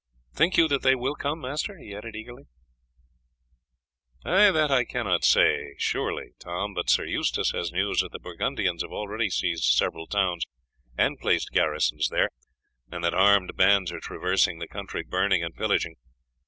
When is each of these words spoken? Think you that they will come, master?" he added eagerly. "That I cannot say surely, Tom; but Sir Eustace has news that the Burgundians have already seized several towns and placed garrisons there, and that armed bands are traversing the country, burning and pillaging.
Think 0.33 0.57
you 0.57 0.67
that 0.69 0.81
they 0.81 0.95
will 0.95 1.13
come, 1.13 1.41
master?" 1.41 1.77
he 1.77 1.93
added 1.95 2.15
eagerly. 2.15 2.45
"That 4.23 4.71
I 4.71 4.83
cannot 4.83 5.23
say 5.23 5.75
surely, 5.77 6.31
Tom; 6.39 6.73
but 6.73 6.89
Sir 6.89 7.05
Eustace 7.05 7.51
has 7.51 7.71
news 7.71 7.99
that 7.99 8.11
the 8.11 8.17
Burgundians 8.17 8.81
have 8.81 8.89
already 8.91 9.29
seized 9.29 9.65
several 9.65 10.07
towns 10.07 10.43
and 10.97 11.19
placed 11.19 11.51
garrisons 11.51 12.09
there, 12.09 12.31
and 12.91 13.03
that 13.03 13.13
armed 13.13 13.55
bands 13.55 13.91
are 13.91 13.99
traversing 13.99 14.57
the 14.57 14.67
country, 14.67 15.03
burning 15.03 15.43
and 15.43 15.53
pillaging. 15.55 15.97